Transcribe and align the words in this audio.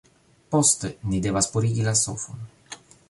Poste, 0.53 0.89
ni 1.11 1.19
devas 1.27 1.49
purigi 1.57 1.85
la 1.89 1.93
sofon 2.01 2.41